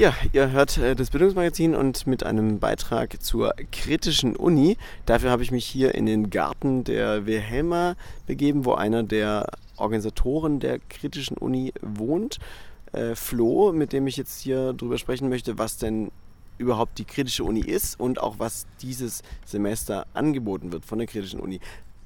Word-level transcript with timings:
Ja, 0.00 0.14
ihr 0.32 0.50
hört 0.50 0.78
äh, 0.78 0.96
das 0.96 1.10
Bildungsmagazin 1.10 1.74
und 1.74 2.06
mit 2.06 2.24
einem 2.24 2.58
Beitrag 2.58 3.22
zur 3.22 3.52
kritischen 3.70 4.34
Uni. 4.34 4.78
Dafür 5.04 5.30
habe 5.30 5.42
ich 5.42 5.50
mich 5.50 5.66
hier 5.66 5.94
in 5.94 6.06
den 6.06 6.30
Garten 6.30 6.84
der 6.84 7.26
Wilhelma 7.26 7.96
begeben, 8.26 8.64
wo 8.64 8.72
einer 8.72 9.02
der 9.02 9.50
Organisatoren 9.76 10.58
der 10.58 10.78
kritischen 10.78 11.36
Uni 11.36 11.74
wohnt. 11.82 12.38
Äh, 12.92 13.14
Flo, 13.14 13.72
mit 13.72 13.92
dem 13.92 14.06
ich 14.06 14.16
jetzt 14.16 14.40
hier 14.40 14.72
drüber 14.72 14.96
sprechen 14.96 15.28
möchte, 15.28 15.58
was 15.58 15.76
denn 15.76 16.10
überhaupt 16.56 16.96
die 16.98 17.04
kritische 17.04 17.44
Uni 17.44 17.60
ist 17.60 18.00
und 18.00 18.22
auch 18.22 18.38
was 18.38 18.66
dieses 18.80 19.22
Semester 19.44 20.06
angeboten 20.14 20.72
wird 20.72 20.86
von 20.86 20.96
der 20.96 21.08
kritischen 21.08 21.40
Uni. 21.40 21.60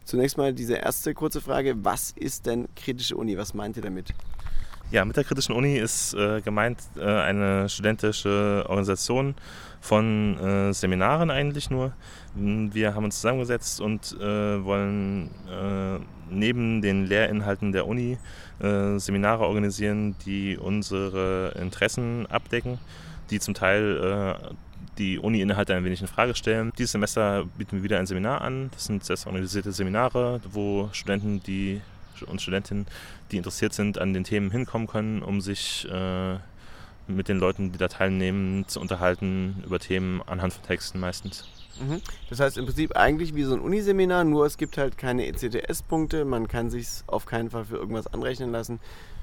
Zunächst 0.04 0.36
mal 0.36 0.52
diese 0.52 0.74
erste 0.74 1.14
kurze 1.14 1.40
Frage, 1.40 1.84
was 1.84 2.10
ist 2.16 2.46
denn 2.46 2.66
kritische 2.74 3.14
Uni? 3.14 3.38
Was 3.38 3.54
meint 3.54 3.76
ihr 3.76 3.84
damit? 3.84 4.12
Ja, 4.90 5.04
mit 5.04 5.16
der 5.16 5.24
Kritischen 5.24 5.54
Uni 5.54 5.76
ist 5.76 6.14
äh, 6.14 6.40
gemeint 6.40 6.78
äh, 6.96 7.04
eine 7.04 7.68
studentische 7.68 8.64
Organisation 8.68 9.34
von 9.80 10.38
äh, 10.38 10.72
Seminaren 10.72 11.30
eigentlich 11.30 11.68
nur. 11.68 11.92
Wir 12.34 12.94
haben 12.94 13.04
uns 13.04 13.16
zusammengesetzt 13.16 13.80
und 13.80 14.16
äh, 14.20 14.64
wollen 14.64 15.30
äh, 15.50 15.98
neben 16.30 16.80
den 16.80 17.06
Lehrinhalten 17.06 17.72
der 17.72 17.86
Uni 17.86 18.18
äh, 18.60 18.98
Seminare 18.98 19.44
organisieren, 19.44 20.16
die 20.24 20.56
unsere 20.56 21.54
Interessen 21.60 22.26
abdecken, 22.26 22.78
die 23.30 23.40
zum 23.40 23.54
Teil 23.54 24.54
die 24.98 25.18
Uni-Inhalte 25.18 25.74
ein 25.74 25.84
wenig 25.84 26.00
in 26.00 26.06
Frage 26.06 26.34
stellen. 26.34 26.72
Dieses 26.78 26.92
Semester 26.92 27.44
bieten 27.58 27.78
wir 27.78 27.82
wieder 27.82 27.98
ein 27.98 28.06
Seminar 28.06 28.42
an. 28.42 28.70
Das 28.72 28.84
sind 28.84 29.04
selbst 29.04 29.26
organisierte 29.26 29.72
Seminare, 29.72 30.40
wo 30.48 30.88
Studenten, 30.92 31.42
die 31.42 31.80
und 32.22 32.40
Studentinnen, 32.40 32.86
die 33.30 33.36
interessiert 33.36 33.72
sind, 33.72 33.98
an 33.98 34.14
den 34.14 34.24
Themen 34.24 34.50
hinkommen 34.50 34.86
können, 34.86 35.22
um 35.22 35.40
sich 35.40 35.88
äh, 35.90 36.36
mit 37.06 37.28
den 37.28 37.38
Leuten, 37.38 37.72
die 37.72 37.78
da 37.78 37.88
teilnehmen, 37.88 38.66
zu 38.68 38.80
unterhalten 38.80 39.62
über 39.66 39.78
Themen 39.78 40.22
anhand 40.22 40.54
von 40.54 40.62
Texten 40.64 41.00
meistens. 41.00 41.48
Mhm. 41.80 42.00
Das 42.30 42.40
heißt 42.40 42.56
im 42.56 42.66
Prinzip 42.66 42.96
eigentlich 42.96 43.34
wie 43.34 43.42
so 43.42 43.54
ein 43.54 43.60
Uniseminar, 43.60 44.24
nur 44.24 44.46
es 44.46 44.56
gibt 44.56 44.78
halt 44.78 44.96
keine 44.96 45.26
ECTS-Punkte, 45.26 46.24
man 46.24 46.48
kann 46.48 46.70
sich 46.70 46.86
auf 47.06 47.26
keinen 47.26 47.50
Fall 47.50 47.64
für 47.64 47.76
irgendwas 47.76 48.06
anrechnen 48.06 48.52
lassen 48.52 48.80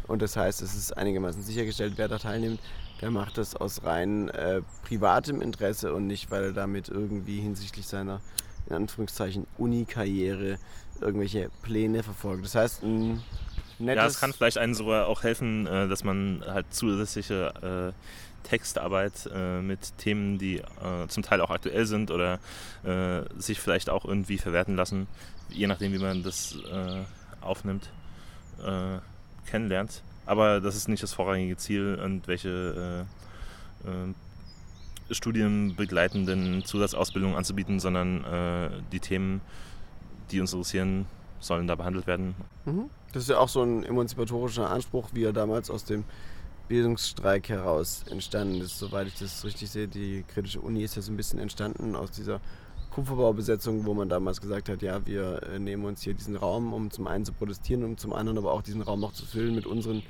und 0.08 0.22
das 0.22 0.36
heißt, 0.36 0.62
es 0.62 0.76
ist 0.76 0.98
einigermaßen 0.98 1.42
sichergestellt, 1.42 1.94
wer 1.96 2.08
da 2.08 2.18
teilnimmt, 2.18 2.60
der 3.02 3.12
macht 3.12 3.38
das 3.38 3.56
aus 3.56 3.84
rein 3.84 4.30
äh, 4.30 4.62
privatem 4.84 5.42
Interesse 5.42 5.94
und 5.94 6.08
nicht, 6.08 6.30
weil 6.30 6.44
er 6.44 6.54
damit 6.54 6.90
irgendwie 6.90 7.40
hinsichtlich 7.40 7.88
seiner 7.88 8.20
in 8.68 8.76
Anführungszeichen 8.76 9.48
Uni-Karriere 9.58 10.58
irgendwelche 11.02 11.50
Pläne 11.62 12.04
verfolgt. 12.04 12.46
Das 12.46 12.56
heißt, 12.56 12.84
ein 12.84 13.22
nettes... 13.80 14.02
Ja, 14.04 14.08
es 14.08 14.20
kann 14.20 14.34
vielleicht 14.34 14.58
einen 14.58 14.74
sogar 14.74 15.08
auch 15.08 15.24
helfen, 15.24 15.68
äh, 15.68 15.88
dass 15.88 16.04
man 16.04 16.44
halt 16.48 16.74
zusätzliche 16.74 17.94
äh, 17.94 18.48
Textarbeit 18.48 19.30
äh, 19.34 19.62
mit 19.62 19.98
Themen, 19.98 20.38
die 20.38 20.62
zum 21.08 21.24
Teil 21.24 21.42
auch 21.42 21.52
aktuell 21.52 21.86
sind 21.86 22.10
oder 22.10 22.40
sich 23.38 23.60
vielleicht 23.60 23.90
auch 23.90 24.04
irgendwie 24.04 24.40
verwerten 24.40 24.76
lassen, 24.76 25.08
je 25.50 25.68
nachdem, 25.68 25.94
wie 25.94 26.00
man 26.00 26.24
das 26.24 26.58
aufnimmt, 27.40 27.92
kennenlernt. 29.46 30.02
Aber 30.26 30.60
das 30.60 30.76
ist 30.76 30.88
nicht 30.88 31.04
das 31.04 31.14
vorrangige 31.14 31.56
Ziel 31.58 32.00
und 32.04 32.28
welche 32.28 33.06
studienbegleitenden 35.12 36.66
Zusatzausbildungen 36.66 37.38
anzubieten, 37.38 37.80
sondern 37.80 38.26
die 38.92 39.00
Themen 39.00 39.42
die 40.32 40.42
uns 40.42 40.54
interessieren, 40.54 41.06
sollen 41.40 41.68
da 41.68 41.76
behandelt 41.76 42.08
werden. 42.08 42.36
Mhm. 42.66 42.90
Das 43.14 43.24
ist 43.24 43.30
ja 43.30 43.40
auch 43.40 43.50
so 43.50 43.62
ein 43.62 43.84
emanzipatorischer 43.84 44.70
Anspruch, 44.70 45.10
wie 45.14 45.24
er 45.24 45.34
damals 45.34 45.70
aus 45.70 45.84
dem 45.84 46.04
Bildungsstreik 46.68 47.50
heraus 47.50 48.06
entstanden 48.10 48.62
ist. 48.62 48.80
Soweit 48.80 49.08
ich 49.08 49.20
das 49.20 49.44
richtig 49.44 49.70
sehe, 49.70 49.88
die 49.88 50.24
kritische 50.28 50.62
Uni 50.62 50.84
ist 50.84 50.96
ja 50.96 51.02
so 51.02 51.12
ein 51.12 51.18
bisschen 51.18 51.40
entstanden 51.40 51.96
aus 51.96 52.12
dieser 52.12 52.40
Kupferbaubesetzung, 52.92 53.86
wo 53.86 53.94
man 53.94 54.10
damals 54.10 54.40
gesagt 54.40 54.70
hat, 54.70 54.82
ja, 54.82 55.06
wir 55.06 55.44
äh, 55.44 55.60
nehmen 55.60 55.86
uns 55.86 56.02
hier 56.02 56.14
diesen 56.14 56.36
Raum, 56.36 56.74
um 56.74 56.92
zum 56.92 57.08
einen 57.08 57.26
zu 57.26 57.34
protestieren 57.34 57.84
und 57.84 58.00
zum 58.00 58.14
anderen 58.14 58.38
aber 58.38 58.52
auch 58.54 58.62
diesen 58.62 58.82
Raum 58.82 59.00
noch 59.00 59.14
zu 59.14 59.26
füllen 59.26 59.56
mit 59.56 59.66
unseren 59.66 60.04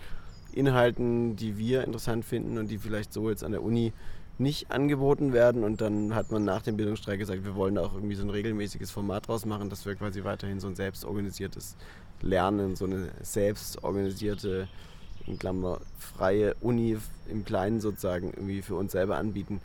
Inhalten, 0.51 1.35
die 1.35 1.57
wir 1.57 1.83
interessant 1.83 2.25
finden 2.25 2.57
und 2.57 2.69
die 2.69 2.77
vielleicht 2.77 3.13
so 3.13 3.29
jetzt 3.29 3.43
an 3.43 3.51
der 3.51 3.63
Uni 3.63 3.93
nicht 4.41 4.71
angeboten 4.71 5.33
werden. 5.33 5.63
Und 5.63 5.81
dann 5.81 6.13
hat 6.15 6.31
man 6.31 6.43
nach 6.43 6.61
dem 6.61 6.77
Bildungsstreik 6.77 7.19
gesagt, 7.19 7.45
wir 7.45 7.55
wollen 7.55 7.77
auch 7.77 7.93
irgendwie 7.93 8.15
so 8.15 8.23
ein 8.23 8.29
regelmäßiges 8.29 8.91
Format 8.91 9.27
draus 9.27 9.45
machen, 9.45 9.69
dass 9.69 9.85
wir 9.85 9.95
quasi 9.95 10.23
weiterhin 10.23 10.59
so 10.59 10.67
ein 10.67 10.75
selbstorganisiertes 10.75 11.75
Lernen, 12.21 12.75
so 12.75 12.85
eine 12.85 13.09
selbstorganisierte, 13.21 14.67
in 15.27 15.37
Klammer, 15.37 15.79
freie 15.99 16.55
Uni 16.61 16.97
im 17.29 17.45
Kleinen 17.45 17.79
sozusagen 17.79 18.31
irgendwie 18.31 18.61
für 18.61 18.75
uns 18.75 18.91
selber 18.91 19.17
anbieten. 19.17 19.61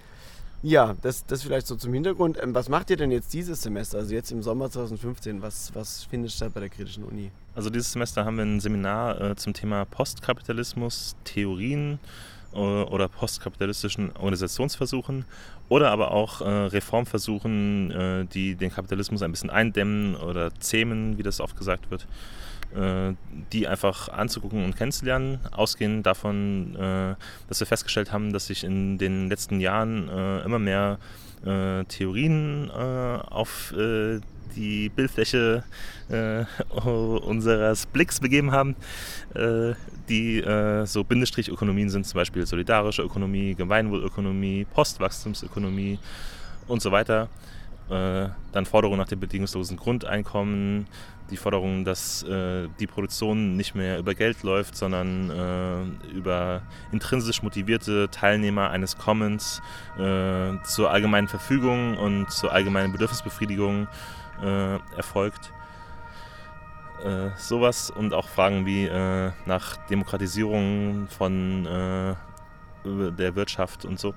Ja, 0.63 0.97
das, 1.03 1.27
das 1.27 1.43
vielleicht 1.43 1.67
so 1.67 1.77
zum 1.77 1.93
Hintergrund. 1.93 2.39
Ähm, 2.43 2.55
was 2.55 2.69
macht 2.69 2.91
ihr 2.91 2.97
denn 2.97 3.11
jetzt 3.11 3.33
dieses 3.33 3.63
Semester, 3.63 3.99
also 3.99 4.15
jetzt 4.15 4.33
im 4.33 4.43
Sommer 4.43 4.71
2015? 4.71 5.43
Was, 5.43 5.75
was 5.75 6.05
findet 6.05 6.33
statt 6.33 6.53
bei 6.55 6.61
der 6.61 6.69
Kritischen 6.69 7.05
Uni? 7.05 7.31
Also 7.55 7.71
dieses 7.71 7.93
Semester 7.93 8.25
haben 8.25 8.37
wir 8.37 8.45
ein 8.45 8.61
Seminar 8.61 9.21
äh, 9.21 9.37
zum 9.37 9.55
Thema 9.55 9.85
Postkapitalismus, 9.85 11.17
Theorien 11.25 11.99
oder 12.53 13.09
postkapitalistischen 13.09 14.13
Organisationsversuchen 14.17 15.25
oder 15.69 15.91
aber 15.91 16.13
auch 16.13 16.41
äh, 16.41 16.45
Reformversuchen, 16.45 17.91
äh, 17.91 18.25
die 18.27 18.55
den 18.55 18.71
Kapitalismus 18.71 19.23
ein 19.23 19.31
bisschen 19.31 19.51
eindämmen 19.51 20.17
oder 20.17 20.55
zähmen, 20.61 21.19
wie 21.19 21.23
das 21.23 21.41
oft 21.41 21.57
gesagt 21.57 21.91
wird, 21.91 22.07
äh, 22.75 23.15
die 23.53 23.67
einfach 23.67 24.09
anzugucken 24.09 24.65
und 24.65 24.77
kennenzulernen, 24.77 25.41
ausgehend 25.51 26.07
davon, 26.07 26.77
äh, 26.77 27.15
dass 27.49 27.61
wir 27.61 27.67
festgestellt 27.67 28.13
haben, 28.13 28.33
dass 28.33 28.47
sich 28.47 28.65
in 28.65 28.99
den 28.99 29.29
letzten 29.29 29.61
Jahren 29.61 30.09
äh, 30.09 30.43
immer 30.43 30.59
mehr 30.59 30.99
Theorien 31.89 32.71
auf 32.71 33.73
die 34.57 34.89
Bildfläche 34.89 35.63
äh, 36.09 36.45
unseres 36.81 37.87
Blicks 37.87 38.19
begeben 38.19 38.53
haben, 38.53 38.75
äh, 39.35 39.75
die 40.09 40.39
äh, 40.39 40.87
so 40.87 41.05
Bindestrichökonomien 41.05 41.91
sind, 41.91 42.07
zum 42.07 42.19
Beispiel 42.19 42.47
solidarische 42.47 43.03
Ökonomie, 43.03 43.55
Gemeinwohlökonomie, 43.55 44.67
Postwachstumsökonomie 44.75 45.99
und 46.67 46.83
so 46.83 46.91
weiter. 46.91 47.29
Äh, 47.89 48.29
dann 48.53 48.67
Forderungen 48.67 48.99
nach 48.99 49.09
dem 49.09 49.21
bedingungslosen 49.21 49.77
Grundeinkommen, 49.77 50.87
die 51.31 51.37
Forderung, 51.37 51.85
dass 51.85 52.23
äh, 52.23 52.69
die 52.79 52.87
Produktion 52.87 53.57
nicht 53.57 53.75
mehr 53.75 53.99
über 53.99 54.15
Geld 54.15 54.43
läuft, 54.43 54.77
sondern 54.77 55.31
äh, 55.31 56.15
über 56.17 56.63
intrinsisch 56.93 57.43
motivierte 57.43 58.09
Teilnehmer 58.11 58.71
eines 58.71 58.97
Commons 58.97 59.61
äh, 59.99 60.53
zur 60.65 60.91
allgemeinen 60.91 61.29
Verfügung 61.29 61.97
und 61.97 62.31
zur 62.31 62.53
allgemeinen 62.53 62.93
Bedürfnisbefriedigung 62.93 63.89
äh, 64.43 64.77
erfolgt. 64.97 65.53
Äh, 67.05 67.31
sowas 67.37 67.91
und 67.91 68.15
auch 68.15 68.29
Fragen 68.29 68.67
wie 68.67 68.87
äh, 68.87 69.31
nach 69.45 69.77
Demokratisierung 69.89 71.09
von 71.09 71.65
der 72.85 73.35
Wirtschaft 73.35 73.85
und 73.85 73.99
so. 73.99 74.15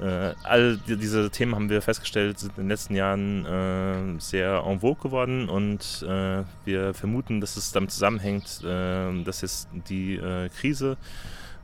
Äh, 0.00 0.34
all 0.44 0.78
diese 0.78 1.30
Themen 1.30 1.54
haben 1.54 1.68
wir 1.68 1.82
festgestellt, 1.82 2.38
sind 2.38 2.56
in 2.56 2.64
den 2.64 2.68
letzten 2.70 2.94
Jahren 2.94 3.44
äh, 3.44 4.18
sehr 4.18 4.64
en 4.66 4.80
vogue 4.80 5.02
geworden 5.02 5.50
und 5.50 6.02
äh, 6.08 6.42
wir 6.64 6.94
vermuten, 6.94 7.42
dass 7.42 7.58
es 7.58 7.72
damit 7.72 7.90
zusammenhängt, 7.90 8.64
dass 8.64 9.40
jetzt 9.42 9.68
die 9.88 10.20
Krise 10.58 10.96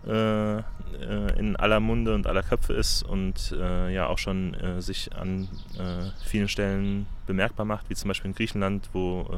in 0.05 1.57
aller 1.57 1.81
Munde 1.81 2.15
und 2.15 2.27
aller 2.27 2.43
Köpfe 2.43 2.75
ist 2.75 3.03
und 3.03 3.51
ja 3.51 4.07
auch 4.07 4.19
schon 4.19 4.57
sich 4.79 5.11
an 5.17 5.49
vielen 6.25 6.49
Stellen 6.49 7.07
bemerkbar 7.27 7.67
macht, 7.67 7.91
wie 7.91 7.95
zum 7.95 8.09
Beispiel 8.09 8.31
in 8.31 8.37
Griechenland, 8.37 8.89
wo 8.93 9.29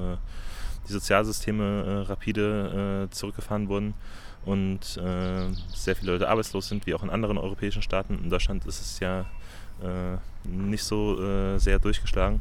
die 0.89 0.93
Sozialsysteme 0.93 2.09
rapide 2.09 3.09
zurückgefahren 3.11 3.69
wurden 3.69 3.95
und 4.49 4.97
äh, 4.97 5.53
sehr 5.75 5.95
viele 5.95 6.13
Leute 6.13 6.29
arbeitslos 6.29 6.69
sind, 6.69 6.87
wie 6.87 6.95
auch 6.95 7.03
in 7.03 7.11
anderen 7.11 7.37
europäischen 7.37 7.83
Staaten. 7.83 8.19
In 8.25 8.31
Deutschland 8.31 8.65
ist 8.65 8.81
es 8.81 8.99
ja 8.99 9.27
äh, 9.83 10.17
nicht 10.49 10.85
so 10.85 11.23
äh, 11.23 11.59
sehr 11.59 11.79
durchgeschlagen. 11.79 12.41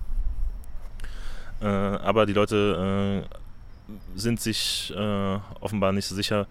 Äh, 1.59 1.65
aber 1.65 2.25
die 2.25 2.31
Leute 2.31 3.25
äh, 3.27 4.17
sind 4.17 4.39
sich 4.39 4.93
äh, 4.95 5.39
offenbar 5.59 5.91
nicht 5.91 6.05
so 6.05 6.15
sicher, 6.15 6.47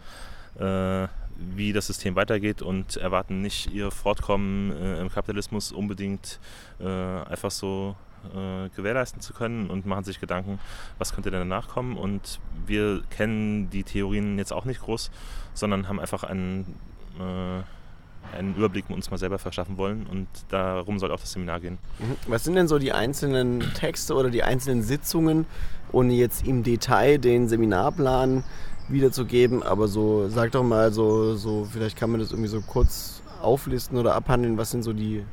wie 0.58 1.74
das 1.74 1.86
System 1.86 2.16
weitergeht 2.16 2.62
und 2.62 2.96
erwarten 2.96 3.42
nicht 3.42 3.70
ihr 3.70 3.90
Fortkommen 3.90 4.70
im 4.72 5.10
Kapitalismus 5.10 5.70
unbedingt 5.70 6.40
einfach 6.80 7.50
so 7.50 7.94
äh, 8.34 8.68
gewährleisten 8.74 9.20
zu 9.20 9.32
können 9.32 9.70
und 9.70 9.86
machen 9.86 10.04
sich 10.04 10.20
Gedanken, 10.20 10.58
was 10.98 11.14
könnte 11.14 11.30
denn 11.30 11.40
danach 11.40 11.68
kommen. 11.68 11.96
Und 11.96 12.40
wir 12.66 13.02
kennen 13.10 13.70
die 13.70 13.84
Theorien 13.84 14.38
jetzt 14.38 14.52
auch 14.52 14.64
nicht 14.64 14.80
groß, 14.80 15.10
sondern 15.54 15.88
haben 15.88 16.00
einfach 16.00 16.24
einen, 16.24 16.76
äh, 17.18 18.36
einen 18.36 18.56
Überblick 18.56 18.90
uns 18.90 19.10
mal 19.10 19.18
selber 19.18 19.38
verschaffen 19.38 19.76
wollen 19.76 20.06
und 20.06 20.26
darum 20.48 20.98
soll 20.98 21.12
auch 21.12 21.20
das 21.20 21.32
Seminar 21.32 21.60
gehen. 21.60 21.78
Mhm. 21.98 22.16
Was 22.26 22.44
sind 22.44 22.56
denn 22.56 22.68
so 22.68 22.78
die 22.78 22.92
einzelnen 22.92 23.60
Texte 23.74 24.14
oder 24.14 24.30
die 24.30 24.42
einzelnen 24.42 24.82
Sitzungen, 24.82 25.46
ohne 25.92 26.14
jetzt 26.14 26.46
im 26.46 26.62
Detail 26.62 27.18
den 27.18 27.48
Seminarplan 27.48 28.44
wiederzugeben, 28.88 29.62
aber 29.62 29.88
so, 29.88 30.28
sag 30.28 30.52
doch 30.52 30.62
mal 30.62 30.92
so, 30.92 31.34
so, 31.36 31.66
vielleicht 31.70 31.96
kann 31.96 32.10
man 32.10 32.20
das 32.20 32.30
irgendwie 32.30 32.48
so 32.48 32.60
kurz 32.60 33.22
auflisten 33.40 33.98
oder 33.98 34.14
abhandeln, 34.14 34.58
was 34.58 34.70
sind 34.70 34.82
so 34.82 34.92
die 34.92 35.24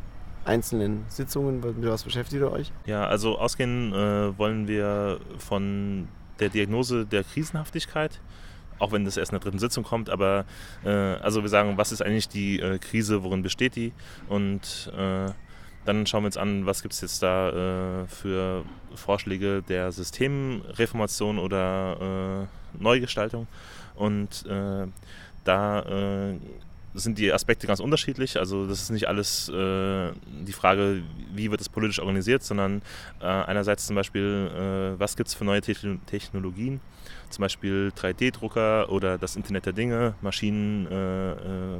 einzelnen 0.46 1.06
Sitzungen? 1.08 1.60
Mit 1.60 1.90
was 1.90 2.04
beschäftigt 2.04 2.42
ihr 2.42 2.52
euch? 2.52 2.72
Ja, 2.86 3.06
also 3.06 3.38
ausgehen 3.38 3.94
äh, 3.94 4.38
wollen 4.38 4.68
wir 4.68 5.20
von 5.38 6.08
der 6.40 6.50
Diagnose 6.50 7.06
der 7.06 7.24
Krisenhaftigkeit, 7.24 8.20
auch 8.80 8.92
wenn 8.92 9.06
das 9.06 9.18
erst 9.18 9.32
in 9.32 9.36
der 9.36 9.44
dritten 9.44 9.60
Sitzung 9.60 9.84
kommt, 9.84 10.10
aber 10.10 10.46
äh, 10.84 10.90
also 10.90 11.42
wir 11.42 11.50
sagen, 11.50 11.78
was 11.78 11.92
ist 11.92 12.02
eigentlich 12.02 12.28
die 12.28 12.60
äh, 12.60 12.80
Krise, 12.80 13.24
worin 13.24 13.44
besteht 13.44 13.76
die 13.76 13.94
und 14.30 14.92
äh, 14.98 15.32
dann 15.86 16.06
schauen 16.06 16.24
wir 16.24 16.28
uns 16.28 16.38
an, 16.38 16.66
was 16.66 16.82
gibt 16.82 16.94
es 16.94 17.02
jetzt 17.02 17.22
da 17.22 18.04
äh, 18.04 18.08
für 18.08 18.64
Vorschläge 18.96 19.62
der 19.62 19.92
Systemreformation 19.92 21.40
oder 21.40 22.48
äh, 22.78 22.82
Neugestaltung 22.82 23.48
und 23.96 24.46
da 25.46 26.36
sind 26.94 27.18
die 27.18 27.34
Aspekte 27.34 27.68
ganz 27.68 27.80
unterschiedlich. 27.80 28.38
Also 28.38 28.68
das 28.68 28.82
ist 28.82 28.90
nicht 28.92 29.08
alles 29.08 29.50
äh, 29.50 30.12
die 30.46 30.54
Frage, 30.54 31.04
wie 31.34 31.50
wird 31.50 31.62
es 31.62 31.70
politisch 31.70 32.00
organisiert, 32.00 32.44
sondern 32.44 32.82
äh, 33.20 33.26
einerseits 33.26 33.88
zum 33.88 33.96
Beispiel, 33.96 34.50
äh, 34.96 35.00
was 35.00 35.16
gibt 35.16 35.30
es 35.30 35.36
für 35.36 35.46
neue 35.46 35.62
Te 35.62 35.74
Technologien, 36.06 36.80
zum 37.30 37.42
Beispiel 37.42 37.92
3D-Drucker 37.98 38.92
oder 38.92 39.18
das 39.18 39.36
Internet 39.36 39.66
der 39.66 39.74
Dinge, 39.74 40.14
Maschinen 40.22 40.88
äh, 40.88 41.32
äh, 41.32 41.80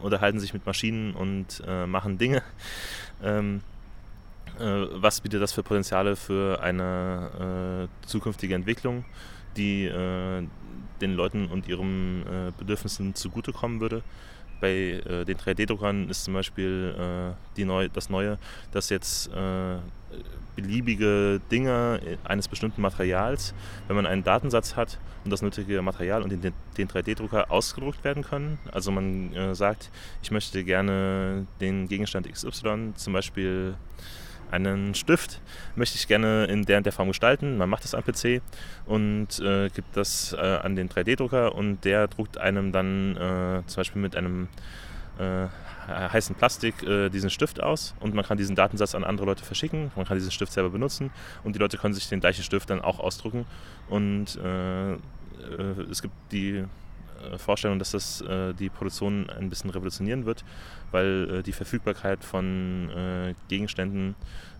unterhalten 0.00 0.40
sich 0.40 0.54
mit 0.54 0.64
Maschinen 0.64 1.14
und 1.14 1.62
äh, 1.66 1.86
machen 1.86 2.18
Dinge. 2.18 2.42
Ähm, 3.24 3.60
was 4.58 5.20
bietet 5.20 5.40
das 5.40 5.52
für 5.52 5.62
Potenziale 5.62 6.16
für 6.16 6.60
eine 6.60 7.88
zukünftige 8.04 8.56
Entwicklung, 8.56 9.04
die 9.56 9.90
den 11.02 11.14
Leuten 11.14 11.46
und 11.46 11.68
ihren 11.68 12.22
äh, 12.22 12.52
Bedürfnissen 12.56 13.14
zugutekommen 13.14 13.80
würde. 13.80 14.02
Bei 14.60 14.70
äh, 14.70 15.24
den 15.24 15.36
3D-Druckern 15.36 16.08
ist 16.08 16.24
zum 16.24 16.34
Beispiel 16.34 16.94
äh, 16.96 17.34
die 17.56 17.64
neu, 17.64 17.88
das 17.88 18.08
Neue, 18.08 18.38
dass 18.70 18.88
jetzt 18.88 19.28
äh, 19.34 19.78
beliebige 20.54 21.40
Dinge 21.50 22.18
eines 22.22 22.46
bestimmten 22.46 22.80
Materials, 22.80 23.54
wenn 23.88 23.96
man 23.96 24.06
einen 24.06 24.22
Datensatz 24.22 24.76
hat 24.76 24.98
und 25.24 25.30
das 25.30 25.42
nötige 25.42 25.82
Material 25.82 26.22
und 26.22 26.30
den, 26.30 26.52
den 26.76 26.88
3D-Drucker 26.88 27.50
ausgedruckt 27.50 28.04
werden 28.04 28.22
können. 28.22 28.58
Also 28.70 28.92
man 28.92 29.34
äh, 29.34 29.54
sagt, 29.54 29.90
ich 30.22 30.30
möchte 30.30 30.62
gerne 30.62 31.46
den 31.60 31.88
Gegenstand 31.88 32.30
XY 32.30 32.92
zum 32.94 33.12
Beispiel 33.12 33.74
einen 34.52 34.94
Stift 34.94 35.40
möchte 35.74 35.96
ich 35.96 36.06
gerne 36.06 36.44
in 36.44 36.64
der 36.64 36.78
und 36.78 36.86
der 36.86 36.92
Form 36.92 37.08
gestalten. 37.08 37.56
Man 37.56 37.68
macht 37.68 37.84
das 37.84 37.94
am 37.94 38.02
PC 38.04 38.42
und 38.86 39.40
äh, 39.40 39.68
gibt 39.70 39.96
das 39.96 40.32
äh, 40.34 40.40
an 40.40 40.76
den 40.76 40.88
3D-Drucker 40.88 41.54
und 41.54 41.84
der 41.84 42.08
druckt 42.08 42.38
einem 42.38 42.72
dann 42.72 43.16
äh, 43.16 43.62
zum 43.66 43.80
Beispiel 43.80 44.02
mit 44.02 44.14
einem 44.14 44.48
äh, 45.18 45.46
heißen 45.88 46.36
Plastik 46.36 46.82
äh, 46.82 47.08
diesen 47.08 47.30
Stift 47.30 47.62
aus 47.62 47.94
und 48.00 48.14
man 48.14 48.24
kann 48.24 48.36
diesen 48.36 48.54
Datensatz 48.54 48.94
an 48.94 49.04
andere 49.04 49.26
Leute 49.26 49.44
verschicken. 49.44 49.90
Man 49.96 50.06
kann 50.06 50.16
diesen 50.16 50.30
Stift 50.30 50.52
selber 50.52 50.70
benutzen 50.70 51.10
und 51.44 51.54
die 51.54 51.58
Leute 51.58 51.78
können 51.78 51.94
sich 51.94 52.08
den 52.08 52.20
gleichen 52.20 52.44
Stift 52.44 52.70
dann 52.70 52.80
auch 52.80 53.00
ausdrucken 53.00 53.46
und 53.88 54.36
äh, 54.36 54.96
es 55.90 56.02
gibt 56.02 56.14
die 56.30 56.64
Vorstellung, 57.38 57.78
dass 57.78 57.92
das 57.92 58.20
äh, 58.22 58.52
die 58.54 58.68
Produktion 58.68 59.28
ein 59.30 59.48
bisschen 59.48 59.70
revolutionieren 59.70 60.26
wird, 60.26 60.44
weil 60.90 61.28
äh, 61.30 61.42
die 61.42 61.52
Verfügbarkeit 61.52 62.24
von 62.24 62.90
äh, 62.90 63.34
Gegenständen 63.48 64.14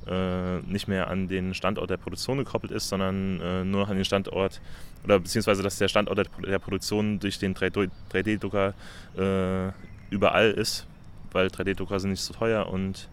äh, 0.06 0.58
nicht 0.60 0.88
mehr 0.88 1.08
an 1.08 1.28
den 1.28 1.54
Standort 1.54 1.90
der 1.90 1.96
Produktion 1.96 2.38
gekoppelt 2.38 2.72
ist, 2.72 2.88
sondern 2.88 3.40
äh, 3.40 3.64
nur 3.64 3.82
noch 3.82 3.88
an 3.88 3.96
den 3.96 4.04
Standort 4.04 4.60
oder 5.04 5.18
beziehungsweise 5.18 5.62
dass 5.62 5.78
der 5.78 5.88
Standort 5.88 6.28
der, 6.46 6.58
Produktion 6.58 7.18
durch 7.18 7.38
den 7.38 7.54
3D-Drucker 7.54 8.74
äh, 9.16 9.72
überall 10.10 10.50
ist, 10.50 10.86
weil 11.32 11.48
3D-Drucker 11.48 12.00
sind 12.00 12.10
nicht 12.10 12.22
so 12.22 12.34
teuer 12.34 12.68
und 12.68 13.08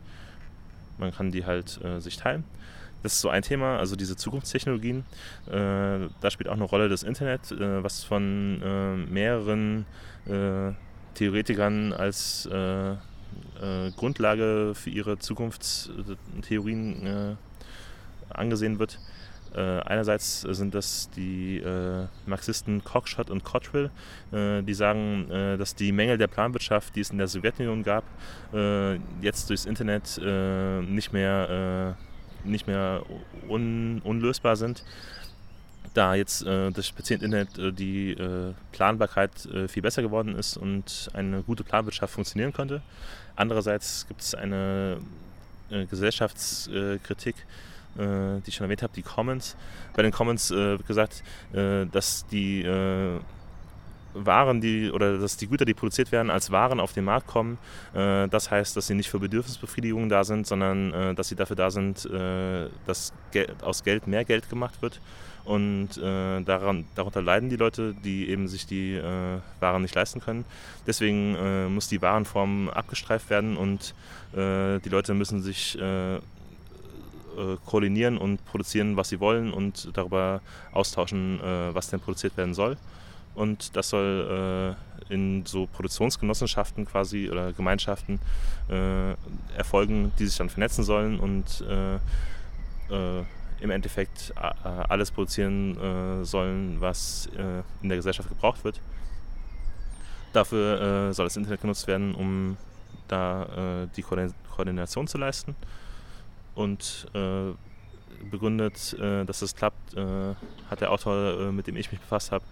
man 0.97 1.11
kann 1.11 1.31
die 1.31 1.45
halt 1.45 1.79
sich 1.99 2.17
teilen. 2.17 2.43
Das 3.01 3.13
ist 3.13 3.21
so 3.21 3.29
ein 3.29 3.43
Thema, 3.43 3.77
also 3.77 3.95
diese 3.95 4.17
Zukunftstechnologien. 4.17 5.05
Äh, 5.47 5.51
da 5.51 6.29
spielt 6.29 6.49
auch 6.49 6.53
eine 6.53 6.65
Rolle 6.65 6.89
das 6.89 7.03
Internet, 7.03 7.51
äh, 7.51 7.83
was 7.83 8.03
von 8.03 8.61
äh, 8.61 8.95
mehreren 8.95 9.85
äh, 10.25 10.73
Theoretikern 11.13 11.93
als 11.93 12.47
äh, 12.51 12.91
äh, 12.91 12.97
Grundlage 13.95 14.73
für 14.75 14.89
ihre 14.89 15.17
Zukunftstheorien 15.19 17.37
angesehen 18.29 18.79
wird. 18.79 18.99
einerseits 19.53 20.41
sind 20.41 20.75
das 20.75 21.09
die 21.15 21.63
Marxisten 22.27 22.83
Cockshott 22.83 23.31
und 23.31 23.43
Cottrell, 23.43 23.89
die 24.31 24.73
sagen, 24.73 25.27
dass 25.57 25.73
die 25.73 25.91
Mängel 25.91 26.19
der 26.19 26.27
Planwirtschaft, 26.27 26.95
die 26.95 27.01
es 27.01 27.09
in 27.09 27.17
der 27.17 27.27
Sowjetunion 27.27 27.81
gab, 27.83 28.03
jetzt 29.21 29.49
durchs 29.49 29.65
Internet 29.65 30.21
nicht 30.87 31.11
mehr 31.11 31.97
nicht 32.43 32.67
mehr 32.67 33.03
un, 33.47 34.01
unlösbar 34.03 34.55
sind. 34.55 34.83
Da 35.93 36.13
jetzt 36.13 36.45
äh, 36.45 36.71
das 36.71 36.87
spezielle 36.87 37.25
Internet 37.25 37.57
äh, 37.57 37.71
die 37.71 38.11
äh, 38.11 38.53
Planbarkeit 38.71 39.45
äh, 39.47 39.67
viel 39.67 39.81
besser 39.81 40.01
geworden 40.01 40.35
ist 40.35 40.55
und 40.55 41.09
eine 41.13 41.41
gute 41.41 41.63
Planwirtschaft 41.63 42.13
funktionieren 42.13 42.53
könnte. 42.53 42.81
Andererseits 43.35 44.07
gibt 44.07 44.21
es 44.21 44.35
eine 44.35 44.99
äh, 45.71 45.85
Gesellschaftskritik, 45.85 47.35
äh, 47.97 48.39
die 48.41 48.49
ich 48.49 48.55
schon 48.55 48.65
erwähnt 48.65 48.83
habe, 48.83 48.93
die 48.93 49.01
Commons. 49.01 49.55
Bei 49.95 50.03
den 50.03 50.11
Commons 50.11 50.51
wird 50.51 50.85
gesagt, 50.85 51.23
dass 51.51 52.27
die 52.27 52.63
waren, 54.13 54.61
die 54.61 54.91
oder 54.91 55.17
dass 55.17 55.37
die 55.37 55.47
Güter, 55.47 55.65
die 55.65 55.73
produziert 55.73 56.11
werden, 56.11 56.29
als 56.29 56.51
Waren 56.51 56.79
auf 56.79 56.93
den 56.93 57.05
Markt 57.05 57.27
kommen. 57.27 57.57
Äh, 57.93 58.27
das 58.27 58.51
heißt, 58.51 58.75
dass 58.75 58.87
sie 58.87 58.95
nicht 58.95 59.09
für 59.09 59.19
Bedürfnisbefriedigung 59.19 60.09
da 60.09 60.23
sind, 60.23 60.47
sondern 60.47 60.93
äh, 60.93 61.15
dass 61.15 61.29
sie 61.29 61.35
dafür 61.35 61.55
da 61.55 61.71
sind, 61.71 62.05
äh, 62.05 62.67
dass 62.85 63.13
aus 63.61 63.83
Geld 63.83 64.07
mehr 64.07 64.25
Geld 64.25 64.49
gemacht 64.49 64.81
wird. 64.81 64.99
Und 65.45 65.97
daran, 65.97 66.85
darunter 66.93 67.23
leiden 67.23 67.49
die 67.49 67.55
Leute, 67.55 67.95
die 68.03 68.29
eben 68.29 68.47
sich 68.47 68.67
die 68.67 69.01
Waren 69.59 69.81
nicht 69.81 69.95
leisten 69.95 70.19
können. 70.19 70.45
Deswegen 70.85 71.73
muss 71.73 71.87
die 71.87 72.03
Warenform 72.03 72.69
abgestreift 72.69 73.31
werden 73.31 73.57
und 73.57 73.95
die 74.33 74.89
Leute 74.89 75.15
müssen 75.15 75.41
sich 75.41 75.75
koordinieren 77.65 78.19
und 78.19 78.45
produzieren, 78.45 78.95
was 78.95 79.09
sie 79.09 79.19
wollen 79.19 79.51
und 79.51 79.89
darüber 79.97 80.41
austauschen, 80.71 81.39
was 81.73 81.89
denn 81.89 81.99
produziert 81.99 82.37
werden 82.37 82.53
soll 82.53 82.77
und 83.39 83.77
das 83.77 83.89
soll 83.89 84.75
äh, 85.09 85.13
in 85.13 85.45
so 85.45 85.65
Produktionsgenossenschaften 85.65 86.85
quasi 86.85 87.29
oder 87.29 87.53
Gemeinschaften 87.53 88.19
äh, 88.69 89.11
erfolgen, 89.55 90.11
die 90.19 90.25
sich 90.25 90.37
dann 90.37 90.49
vernetzen 90.49 90.83
sollen 90.83 91.19
und 91.19 91.63
äh, 91.67 91.95
äh 92.93 93.23
im 93.61 93.71
Endeffekt 93.71 94.33
äh, 94.37 94.41
alles 94.87 95.11
produzieren 95.11 96.23
sollen, 96.23 96.79
was 96.79 97.27
in 97.81 97.89
der 97.89 97.97
Gesellschaft 97.97 98.29
gebraucht 98.29 98.63
wird. 98.63 98.79
Dafür 100.31 101.13
soll 101.13 101.25
das 101.25 101.35
Internet 101.35 101.59
genutzt 101.59 101.85
werden, 101.85 102.15
um 102.15 102.55
da 103.09 103.85
die 103.97 104.01
Koordination 104.01 105.07
zu 105.07 105.17
leisten 105.17 105.55
und 106.55 107.07
begründet, 108.29 108.95
äh, 108.99 109.25
dass 109.25 109.39
das 109.39 109.55
klappt, 109.55 109.95
äh, 109.95 110.35
hat 110.69 110.81
der 110.81 110.91
Autor, 110.91 111.39
äh, 111.39 111.51
mit 111.51 111.67
dem 111.67 111.75
ich 111.75 111.91
mich 111.91 112.01
befasst 112.01 112.31
habe, 112.31 112.43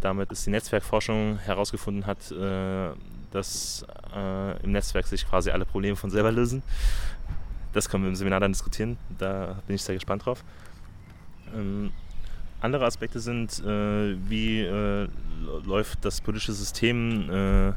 damit 0.00 0.32
ist 0.32 0.46
die 0.46 0.50
Netzwerkforschung 0.50 1.36
herausgefunden 1.44 2.06
hat, 2.06 2.32
dass 3.30 3.84
im 4.62 4.72
Netzwerk 4.72 5.06
sich 5.06 5.28
quasi 5.28 5.50
alle 5.50 5.66
Probleme 5.66 5.94
von 5.94 6.08
selber 6.08 6.32
lösen. 6.32 6.62
Das 7.74 7.90
können 7.90 8.04
wir 8.04 8.08
im 8.08 8.16
Seminar 8.16 8.40
dann 8.40 8.52
diskutieren, 8.52 8.96
da 9.18 9.60
bin 9.66 9.76
ich 9.76 9.82
sehr 9.82 9.94
gespannt 9.94 10.24
drauf. 10.24 10.42
Ähm, 11.54 11.92
andere 12.62 12.86
Aspekte 12.86 13.20
sind, 13.20 13.62
wie 13.62 14.62
läuft 15.66 16.02
das 16.02 16.22
politische 16.22 16.54
System 16.54 17.74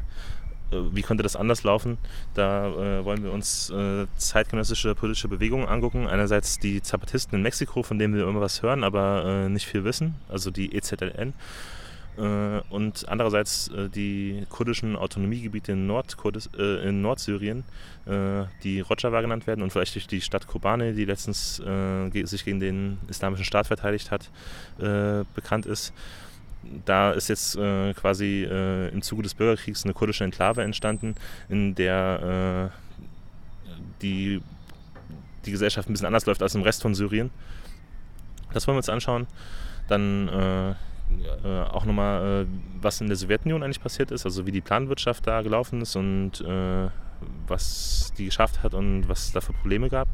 wie 0.72 1.02
könnte 1.02 1.24
das 1.24 1.36
anders 1.36 1.64
laufen? 1.64 1.98
Da 2.34 2.68
äh, 2.68 3.06
wollen 3.06 3.24
wir 3.24 3.32
uns 3.32 3.70
äh, 3.70 4.08
zeitgenössische 4.16 4.96
politische 4.96 5.28
Bewegungen 5.28 5.68
angucken. 5.68 6.08
Einerseits 6.08 6.60
die 6.60 6.82
Zapatisten 6.82 7.36
in 7.36 7.42
Mexiko, 7.44 7.84
von 7.84 8.00
denen 8.00 8.16
wir 8.16 8.28
immer 8.28 8.42
was 8.42 8.64
hören, 8.64 8.84
aber 8.84 9.26
äh, 9.26 9.50
nicht 9.50 9.66
viel 9.66 9.84
wissen, 9.84 10.16
also 10.30 10.52
die 10.52 10.76
EZLN. 10.76 11.34
Äh, 12.18 12.62
und 12.70 13.08
andererseits 13.08 13.70
äh, 13.70 13.90
die 13.90 14.46
kurdischen 14.50 14.96
Autonomiegebiete 14.96 15.74
in, 15.74 15.88
Nordkurdis, 15.88 16.48
in 16.58 17.02
Nordsyrien, 17.02 17.64
die 18.64 18.80
Rojava 18.80 19.22
genannt 19.22 19.46
werden 19.46 19.62
und 19.62 19.72
vielleicht 19.72 19.94
durch 19.94 20.08
die 20.08 20.22
Stadt 20.22 20.48
Kobane, 20.48 20.94
die 20.94 21.06
letztens 21.06 21.58
sich 21.58 22.46
gegen 22.46 22.60
den 22.60 22.98
Islamischen 23.08 23.46
Staat 23.46 23.68
verteidigt 23.68 24.10
hat, 24.10 24.32
bekannt 25.36 25.68
ist 25.68 25.94
da 26.86 27.12
ist 27.12 27.28
jetzt 27.28 27.56
äh, 27.56 27.94
quasi 27.94 28.48
äh, 28.50 28.90
im 28.90 29.02
Zuge 29.02 29.24
des 29.24 29.34
Bürgerkriegs 29.34 29.84
eine 29.84 29.94
kurdische 29.94 30.24
Enklave 30.24 30.64
entstanden, 30.64 31.16
in 31.50 31.76
der 31.76 32.72
äh, 32.72 32.78
die, 34.02 34.42
die 35.46 35.52
Gesellschaft 35.52 35.90
ein 35.90 35.94
bisschen 35.94 36.08
anders 36.08 36.26
läuft 36.26 36.42
als 36.42 36.56
im 36.56 36.62
Rest 36.62 36.82
von 36.82 36.96
Syrien. 36.96 37.32
Das 38.54 38.68
wollen 38.68 38.76
wir 38.76 38.80
uns 38.80 38.90
anschauen. 38.90 39.28
Dann 39.88 40.28
äh, 40.28 40.72
äh, 41.44 41.62
auch 41.70 41.86
nochmal, 41.86 42.44
äh, 42.44 42.48
was 42.82 43.02
in 43.02 43.08
der 43.08 43.18
Sowjetunion 43.18 43.64
eigentlich 43.64 43.82
passiert 43.82 44.12
ist, 44.12 44.26
also 44.26 44.46
wie 44.46 44.52
die 44.52 44.62
Planwirtschaft 44.62 45.28
da 45.28 45.42
gelaufen 45.42 45.82
ist 45.82 45.96
und 45.96 46.42
äh, 46.42 46.90
was 47.48 48.14
die 48.18 48.26
geschafft 48.26 48.64
hat 48.64 48.74
und 48.74 49.08
was 49.08 49.26
es 49.26 49.32
da 49.32 49.42
für 49.42 49.54
Probleme 49.54 49.90
gab. 49.90 50.08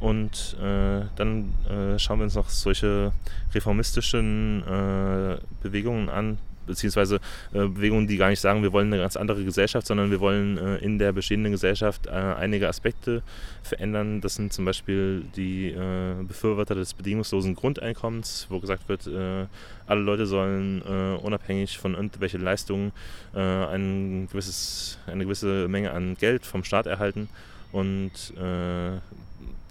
Und 0.00 0.56
äh, 0.60 1.02
dann 1.16 1.54
äh, 1.68 1.98
schauen 1.98 2.20
wir 2.20 2.24
uns 2.24 2.34
noch 2.34 2.48
solche 2.48 3.12
reformistischen 3.52 4.62
äh, 4.62 5.38
Bewegungen 5.62 6.08
an, 6.08 6.38
beziehungsweise 6.68 7.16
äh, 7.52 7.66
Bewegungen, 7.66 8.06
die 8.06 8.16
gar 8.16 8.28
nicht 8.28 8.40
sagen, 8.40 8.62
wir 8.62 8.72
wollen 8.72 8.92
eine 8.92 9.02
ganz 9.02 9.16
andere 9.16 9.42
Gesellschaft, 9.42 9.86
sondern 9.86 10.12
wir 10.12 10.20
wollen 10.20 10.56
äh, 10.56 10.76
in 10.76 11.00
der 11.00 11.12
bestehenden 11.12 11.50
Gesellschaft 11.50 12.06
äh, 12.06 12.10
einige 12.10 12.68
Aspekte 12.68 13.22
verändern. 13.62 14.20
Das 14.20 14.36
sind 14.36 14.52
zum 14.52 14.64
Beispiel 14.64 15.24
die 15.34 15.70
äh, 15.70 16.14
Befürworter 16.22 16.76
des 16.76 16.94
bedingungslosen 16.94 17.56
Grundeinkommens, 17.56 18.46
wo 18.50 18.60
gesagt 18.60 18.88
wird, 18.88 19.08
äh, 19.08 19.46
alle 19.88 20.00
Leute 20.00 20.26
sollen 20.26 20.82
äh, 20.82 21.16
unabhängig 21.20 21.78
von 21.78 21.94
irgendwelchen 21.94 22.42
Leistungen 22.42 22.92
ein 23.32 24.26
gewisses, 24.30 24.98
eine 25.06 25.24
gewisse 25.24 25.68
Menge 25.68 25.92
an 25.92 26.16
Geld 26.18 26.44
vom 26.46 26.64
Staat 26.64 26.86
erhalten 26.86 27.28
und 27.72 28.32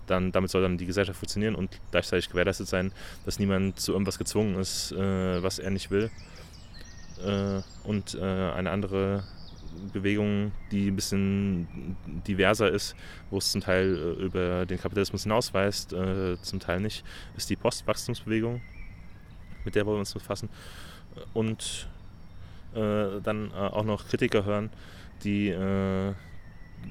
dann, 0.07 0.31
damit 0.31 0.49
soll 0.49 0.61
dann 0.61 0.77
die 0.77 0.85
Gesellschaft 0.85 1.19
funktionieren 1.19 1.55
und 1.55 1.79
gleichzeitig 1.91 2.29
gewährleistet 2.29 2.67
sein, 2.67 2.91
dass 3.25 3.39
niemand 3.39 3.79
zu 3.79 3.91
irgendwas 3.91 4.17
gezwungen 4.17 4.55
ist, 4.55 4.91
äh, 4.91 5.43
was 5.43 5.59
er 5.59 5.69
nicht 5.69 5.91
will 5.91 6.09
äh, 7.25 7.61
und 7.83 8.15
äh, 8.15 8.21
eine 8.21 8.71
andere 8.71 9.23
Bewegung, 9.93 10.51
die 10.71 10.89
ein 10.89 10.95
bisschen 10.95 11.67
diverser 12.27 12.71
ist, 12.71 12.95
wo 13.29 13.37
es 13.37 13.51
zum 13.51 13.61
Teil 13.61 13.95
äh, 13.95 14.23
über 14.23 14.65
den 14.65 14.79
Kapitalismus 14.79 15.23
hinausweist, 15.23 15.93
äh, 15.93 16.41
zum 16.41 16.59
Teil 16.59 16.79
nicht, 16.79 17.03
ist 17.35 17.49
die 17.49 17.55
Postwachstumsbewegung, 17.55 18.61
mit 19.65 19.75
der 19.75 19.85
wollen 19.85 19.97
wir 19.97 20.01
uns 20.01 20.13
befassen. 20.13 20.49
Und 21.33 21.87
äh, 22.73 23.21
dann 23.23 23.51
auch 23.53 23.83
noch 23.83 24.07
Kritiker 24.07 24.45
hören, 24.45 24.69
die 25.23 25.55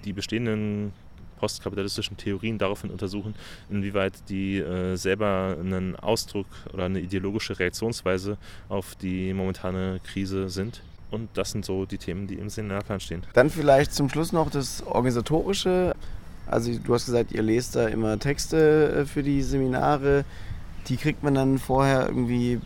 die 0.04 0.12
bestehenden 0.12 0.92
postkapitalistischen 1.38 2.16
Theorien 2.16 2.58
daraufhin 2.58 2.90
untersuchen, 2.90 3.34
inwieweit 3.70 4.14
die 4.28 4.58
äh, 4.58 4.96
selber 4.96 5.56
einen 5.58 5.96
Ausdruck 5.96 6.46
oder 6.72 6.84
eine 6.84 7.00
ideologische 7.00 7.58
Reaktionsweise 7.58 8.38
auf 8.68 8.94
die 8.96 9.32
momentane 9.32 10.00
Krise 10.04 10.48
sind. 10.48 10.82
Und 11.10 11.28
das 11.34 11.52
sind 11.52 11.64
so 11.64 11.86
die 11.86 11.98
Themen, 11.98 12.26
die 12.26 12.34
im 12.34 12.48
Seminarplan 12.48 13.00
stehen. 13.00 13.22
Dann 13.32 13.50
vielleicht 13.50 13.94
zum 13.94 14.08
Schluss 14.08 14.32
noch 14.32 14.50
das 14.50 14.82
Organisatorische. 14.84 15.94
Also 16.46 16.72
du 16.78 16.94
hast 16.94 17.06
gesagt, 17.06 17.32
ihr 17.32 17.42
lest 17.42 17.76
da 17.76 17.86
immer 17.86 18.18
Texte 18.18 18.92
äh, 18.92 19.06
für 19.06 19.22
die 19.22 19.42
Seminare. 19.42 20.24
Die 20.88 20.96
kriegt 20.96 21.22
man 21.22 21.34
dann 21.34 21.58
vorher 21.58 22.06
irgendwie 22.08 22.60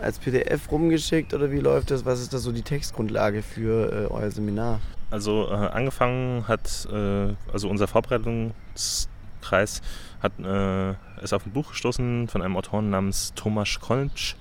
als 0.00 0.18
PDF 0.18 0.70
rumgeschickt 0.70 1.34
oder 1.34 1.50
wie 1.50 1.58
läuft 1.58 1.90
das? 1.90 2.04
Was 2.04 2.20
ist 2.20 2.32
da 2.32 2.38
so 2.38 2.52
die 2.52 2.62
Textgrundlage 2.62 3.42
für 3.42 3.92
äh, 3.92 4.12
euer 4.12 4.30
Seminar? 4.30 4.80
Also 5.10 5.48
äh, 5.50 5.54
angefangen 5.54 6.46
hat, 6.46 6.88
äh, 6.92 7.34
also 7.52 7.68
unser 7.68 7.88
Vorbereitungskreis 7.88 9.82
hat, 10.22 10.32
äh, 10.38 10.90
ist 11.22 11.32
auf 11.32 11.46
ein 11.46 11.52
Buch 11.52 11.70
gestoßen 11.70 12.28
von 12.28 12.42
einem 12.42 12.56
Autoren 12.56 12.90
namens 12.90 13.32
Tomasz 13.34 13.80
Kolnsch, 13.80 14.36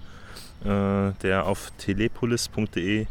äh, 0.64 1.12
der 1.24 1.46
auf 1.48 1.72
telepolis.de 1.80 3.08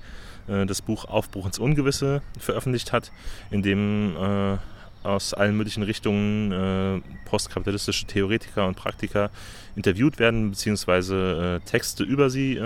äh, 0.47 0.67
das 0.67 0.83
Buch 0.83 1.07
Aufbruch 1.07 1.47
ins 1.47 1.59
Ungewisse 1.59 2.23
veröffentlicht 2.39 2.93
hat, 2.93 3.11
in 3.51 3.63
dem 3.63 4.17
äh, 4.17 4.57
aus 5.03 5.33
allen 5.33 5.57
möglichen 5.57 5.85
Richtungen 5.85 7.03
postkapitalistische 7.25 8.07
Theoretiker 8.07 8.67
und 8.67 8.75
Praktiker 8.75 9.31
interviewt 9.77 10.19
werden, 10.19 10.51
beziehungsweise 10.51 11.63
Texte 11.65 12.03
über 12.03 12.31
sie 12.31 12.57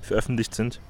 veröffentlicht 0.00 0.54
sind. 0.54 0.80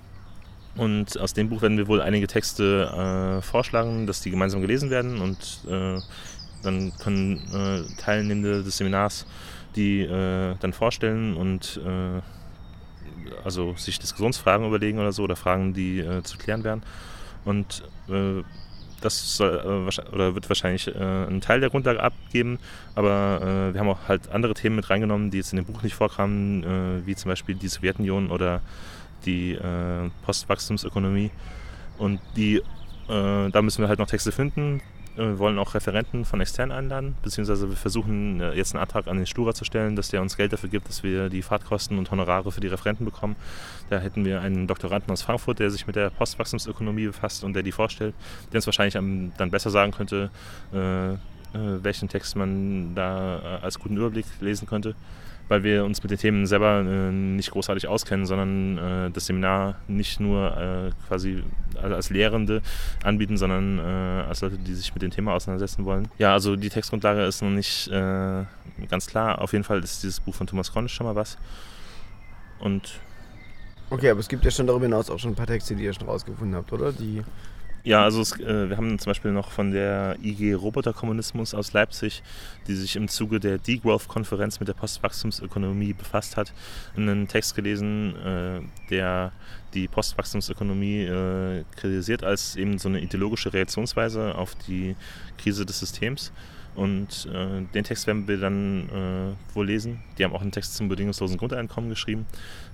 Und 0.79 1.19
aus 1.19 1.35
dem 1.35 1.49
Buch 1.49 1.61
werden 1.61 1.77
wir 1.77 1.89
wohl 1.89 2.01
einige 2.01 2.29
Texte 2.29 3.39
äh, 3.39 3.43
vorschlagen, 3.43 4.07
dass 4.07 4.21
die 4.21 4.31
gemeinsam 4.31 4.63
gelesen 4.63 4.91
werden 4.91 5.21
und 5.21 5.61
äh, 5.69 5.99
dann 6.63 6.93
können 6.99 7.43
äh, 7.53 8.01
Teilnehmende 8.01 8.63
des 8.63 8.79
Seminars 8.79 9.27
die 9.77 10.03
äh, 10.03 10.55
dann 10.61 10.73
vorstellen 10.73 11.37
und 11.37 11.81
äh, 11.85 12.21
also 13.45 13.75
sich 13.77 13.99
Diskussionsfragen 13.99 14.67
überlegen 14.67 14.99
oder 14.99 15.13
so 15.13 15.25
oder 15.25 15.37
Fragen, 15.37 15.75
die 15.75 16.01
äh, 16.01 16.23
zu 16.23 16.39
klären 16.39 16.65
wären. 16.65 16.83
Und 17.45 17.83
das 19.01 19.37
soll, 19.37 19.87
oder 20.13 20.35
wird 20.35 20.49
wahrscheinlich 20.51 20.95
einen 20.95 21.41
Teil 21.41 21.61
der 21.61 21.71
Grundlage 21.71 22.03
abgeben, 22.03 22.59
aber 22.95 23.71
wir 23.73 23.81
haben 23.81 23.89
auch 23.89 24.09
halt 24.09 24.29
andere 24.31 24.55
Themen 24.55 24.77
mit 24.77 24.91
reingenommen, 24.91 25.31
die 25.31 25.39
jetzt 25.39 25.53
in 25.53 25.57
dem 25.57 25.65
Buch 25.65 25.83
nicht 25.83 25.95
vorkamen, 25.95 27.07
wie 27.07 27.15
zum 27.15 27.31
Beispiel 27.31 27.55
die 27.55 27.69
Sowjetunion 27.69 28.31
oder 28.31 28.61
die 29.25 29.53
äh, 29.53 30.11
Postwachstumsökonomie. 30.25 31.31
Und 31.99 32.21
die, 32.37 32.57
äh, 33.09 33.51
da 33.51 33.63
müssen 33.63 33.83
wir 33.83 33.89
halt 33.89 33.99
noch 33.99 34.07
Texte 34.07 34.33
finden. 34.33 34.81
Äh, 35.17 35.23
wir 35.23 35.39
wollen 35.39 35.59
auch 35.59 35.75
Referenten 35.75 36.25
von 36.25 36.41
extern 36.41 36.71
einladen, 36.71 37.17
beziehungsweise 37.23 37.69
wir 37.69 37.77
versuchen 37.77 38.41
äh, 38.41 38.53
jetzt 38.55 38.75
einen 38.75 38.83
Antrag 38.83 39.09
an 39.09 39.17
den 39.17 39.27
Stura 39.27 39.53
zu 39.53 39.65
stellen, 39.65 39.97
dass 39.97 40.09
der 40.09 40.23
uns 40.23 40.37
Geld 40.37 40.53
dafür 40.53 40.69
gibt, 40.69 40.89
dass 40.89 41.03
wir 41.03 41.29
die 41.29 41.43
Fahrtkosten 41.43 41.99
und 41.99 42.11
Honorare 42.11 42.53
für 42.53 42.61
die 42.61 42.69
Referenten 42.69 43.05
bekommen. 43.05 43.37
Da 43.91 43.99
hätten 43.99 44.25
wir 44.25 44.41
einen 44.41 44.67
Doktoranden 44.67 45.11
aus 45.11 45.23
Frankfurt, 45.23 45.59
der 45.59 45.71
sich 45.71 45.87
mit 45.87 45.97
der 45.97 46.11
Postwachstumsökonomie 46.11 47.07
befasst 47.07 47.45
und 47.45 47.55
der 47.55 47.63
die 47.63 47.73
vorstellt, 47.73 48.15
der 48.53 48.59
uns 48.59 48.67
wahrscheinlich 48.67 48.95
dann 48.95 49.51
besser 49.51 49.71
sagen 49.71 49.93
könnte, 49.93 50.31
äh, 50.73 51.17
welchen 51.55 52.11
Text 52.11 52.37
man 52.37 52.95
da 52.95 53.59
als 53.63 53.79
guten 53.79 53.97
Überblick 53.97 54.27
lesen 54.41 54.69
könnte 54.69 54.95
weil 55.49 55.62
wir 55.62 55.85
uns 55.85 56.02
mit 56.02 56.11
den 56.11 56.19
Themen 56.19 56.47
selber 56.47 56.81
äh, 56.81 57.11
nicht 57.11 57.50
großartig 57.50 57.88
auskennen, 57.88 58.26
sondern 58.26 58.78
äh, 58.78 59.11
das 59.11 59.26
Seminar 59.26 59.76
nicht 59.88 60.21
nur 60.21 60.57
äh, 60.57 60.90
quasi 61.07 61.43
als 61.81 62.11
Lehrende 62.11 62.62
anbieten, 63.02 63.37
sondern 63.37 63.78
äh, 63.78 63.83
als 64.28 64.40
Leute, 64.40 64.59
die 64.59 64.75
sich 64.75 64.93
mit 64.95 65.02
dem 65.02 65.11
Thema 65.11 65.35
auseinandersetzen 65.35 65.85
wollen. 65.85 66.09
Ja, 66.19 66.33
also 66.33 66.57
die 66.57 66.69
Textgrundlage 66.69 67.25
ist 67.25 67.43
noch 67.43 67.50
nicht 67.50 67.88
äh, 67.88 68.45
ganz 68.88 69.07
klar. 69.07 69.40
Auf 69.40 69.52
jeden 69.52 69.64
Fall 69.64 69.83
ist 69.83 70.02
dieses 70.02 70.21
Buch 70.21 70.35
von 70.35 70.47
Thomas 70.47 70.73
Kronisch 70.73 70.93
schon 70.93 71.07
mal 71.07 71.14
was. 71.14 71.38
Und 72.61 73.00
Okay, 73.90 74.11
aber 74.11 74.21
es 74.21 74.28
gibt 74.28 74.45
ja 74.45 74.50
schon 74.50 74.67
darüber 74.67 74.85
hinaus 74.85 75.09
auch 75.09 75.19
schon 75.19 75.33
ein 75.33 75.35
paar 75.35 75.47
Texte, 75.47 75.75
die 75.75 75.85
ihr 75.85 75.95
schon 75.95 76.07
rausgefunden 76.07 76.55
habt, 76.55 76.73
oder? 76.73 76.93
Die 76.93 77.23
ja, 77.85 78.03
also 78.03 78.21
es, 78.21 78.39
äh, 78.41 78.69
wir 78.69 78.77
haben 78.77 78.99
zum 78.99 79.11
Beispiel 79.11 79.31
noch 79.31 79.51
von 79.51 79.71
der 79.71 80.17
IG 80.23 80.55
Roboterkommunismus 80.55 81.55
aus 81.55 81.73
Leipzig, 81.73 82.23
die 82.67 82.75
sich 82.75 82.97
im 82.97 83.09
Zuge 83.09 83.41
der 83.41 83.59
Degrowth-Konferenz 83.59 84.61
mit 84.61 84.69
der 84.69 84.75
Postwachstumsökonomie 84.75 85.93
befasst 85.93 86.37
hat, 86.37 86.53
einen 86.97 87.29
Text 87.29 87.55
gelesen, 87.55 88.17
äh, 88.17 88.61
der 88.91 89.33
die 89.75 89.89
Postwachstumsökonomie 89.89 91.03
äh, 91.03 91.65
kritisiert 91.77 92.25
als 92.25 92.57
eben 92.57 92.79
so 92.79 92.89
eine 92.89 93.01
ideologische 93.01 93.53
Reaktionsweise 93.53 94.35
auf 94.35 94.55
die 94.67 94.97
Krise 95.37 95.65
des 95.67 95.79
Systems. 95.79 96.33
Und 96.75 97.27
äh, 97.33 97.63
den 97.75 97.85
Text 97.85 98.07
werden 98.07 98.29
wir 98.29 98.39
dann 98.39 98.89
äh, 98.89 99.55
wohl 99.55 99.67
lesen. 99.67 100.01
Die 100.17 100.25
haben 100.25 100.33
auch 100.33 100.43
einen 100.43 100.53
Text 100.53 100.77
zum 100.77 100.89
bedingungslosen 100.89 101.37
Grundeinkommen 101.37 101.91
geschrieben, 101.91 102.25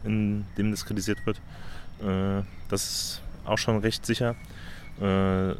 in 0.04 0.44
dem 0.58 0.70
das 0.70 0.84
kritisiert 0.84 1.24
wird. 1.24 1.38
Äh, 2.02 2.42
das 2.68 2.84
ist 2.84 3.22
auch 3.46 3.58
schon 3.58 3.78
recht 3.78 4.04
sicher. 4.04 4.36
Äh, 5.00 5.54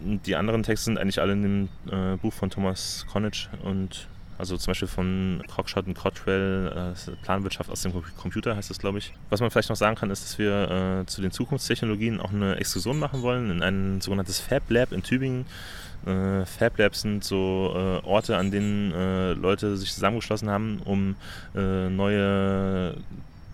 die 0.00 0.36
anderen 0.36 0.62
Texte 0.62 0.86
sind 0.86 0.98
eigentlich 0.98 1.20
alle 1.20 1.32
in 1.32 1.42
dem 1.42 1.68
äh, 1.90 2.16
Buch 2.16 2.32
von 2.32 2.50
Thomas 2.50 3.06
Connage 3.10 3.48
und 3.62 4.08
also 4.40 4.56
zum 4.56 4.70
Beispiel 4.70 4.88
von 4.88 5.42
Cockshot 5.54 5.86
und 5.86 5.92
Cottrell, 5.92 6.94
äh, 6.96 7.10
Planwirtschaft 7.22 7.68
aus 7.68 7.82
dem 7.82 7.92
Computer 8.16 8.56
heißt 8.56 8.70
das, 8.70 8.78
glaube 8.78 8.96
ich. 8.96 9.12
Was 9.28 9.42
man 9.42 9.50
vielleicht 9.50 9.68
noch 9.68 9.76
sagen 9.76 9.96
kann, 9.96 10.10
ist, 10.10 10.24
dass 10.24 10.38
wir 10.38 11.02
äh, 11.02 11.06
zu 11.06 11.20
den 11.20 11.30
Zukunftstechnologien 11.30 12.20
auch 12.20 12.30
eine 12.30 12.56
Exkursion 12.56 12.98
machen 12.98 13.20
wollen 13.20 13.50
in 13.50 13.62
ein 13.62 14.00
sogenanntes 14.00 14.40
Fab 14.40 14.62
Lab 14.70 14.92
in 14.92 15.02
Tübingen. 15.02 15.44
Äh, 16.06 16.46
Fab 16.46 16.78
Labs 16.78 17.02
sind 17.02 17.22
so 17.22 17.74
äh, 17.74 18.06
Orte, 18.06 18.38
an 18.38 18.50
denen 18.50 18.92
äh, 18.92 19.34
Leute 19.34 19.76
sich 19.76 19.92
zusammengeschlossen 19.92 20.48
haben, 20.48 20.80
um 20.86 21.16
äh, 21.54 21.90
neue 21.90 22.94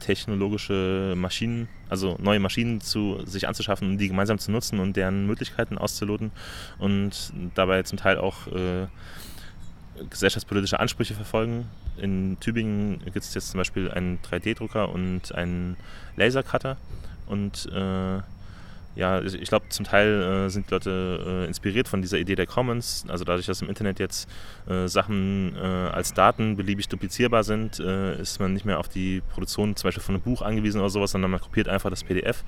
technologische 0.00 1.14
Maschinen, 1.16 1.68
also 1.88 2.16
neue 2.20 2.40
Maschinen 2.40 2.80
zu 2.80 3.22
sich 3.24 3.48
anzuschaffen 3.48 3.90
und 3.90 3.98
die 3.98 4.08
gemeinsam 4.08 4.38
zu 4.38 4.50
nutzen 4.50 4.78
und 4.78 4.96
deren 4.96 5.26
Möglichkeiten 5.26 5.78
auszuloten 5.78 6.30
und 6.78 7.32
dabei 7.54 7.82
zum 7.82 7.98
Teil 7.98 8.18
auch 8.18 8.46
äh, 8.48 8.86
gesellschaftspolitische 10.10 10.80
Ansprüche 10.80 11.14
verfolgen. 11.14 11.66
In 11.96 12.38
Tübingen 12.40 13.00
gibt 13.04 13.18
es 13.18 13.34
jetzt 13.34 13.50
zum 13.50 13.58
Beispiel 13.58 13.90
einen 13.90 14.18
3D-Drucker 14.20 14.90
und 14.90 15.34
einen 15.34 15.76
Lasercutter 16.16 16.76
und 17.26 17.66
äh, 17.72 18.20
ja, 18.96 19.20
ich 19.22 19.48
glaube, 19.48 19.68
zum 19.68 19.84
Teil 19.84 20.46
äh, 20.46 20.48
sind 20.48 20.70
Leute 20.70 21.44
äh, 21.44 21.46
inspiriert 21.46 21.86
von 21.86 22.00
dieser 22.00 22.18
Idee 22.18 22.34
der 22.34 22.46
Commons. 22.46 23.04
Also 23.08 23.24
dadurch, 23.24 23.44
dass 23.44 23.60
im 23.60 23.68
Internet 23.68 23.98
jetzt 23.98 24.28
äh, 24.66 24.88
Sachen 24.88 25.54
äh, 25.54 25.60
als 25.60 26.14
Daten 26.14 26.56
beliebig 26.56 26.88
duplizierbar 26.88 27.44
sind, 27.44 27.78
äh, 27.78 28.18
ist 28.18 28.40
man 28.40 28.54
nicht 28.54 28.64
mehr 28.64 28.78
auf 28.78 28.88
die 28.88 29.22
Produktion 29.32 29.76
zum 29.76 29.88
Beispiel 29.88 30.02
von 30.02 30.14
einem 30.14 30.22
Buch 30.22 30.40
angewiesen 30.40 30.80
oder 30.80 30.88
sowas, 30.88 31.10
sondern 31.10 31.30
man 31.30 31.40
kopiert 31.40 31.68
einfach 31.68 31.90
das 31.90 32.04
PDF 32.04 32.42